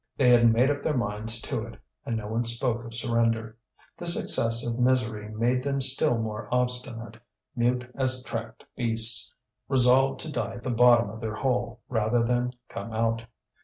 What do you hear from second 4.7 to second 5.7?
misery made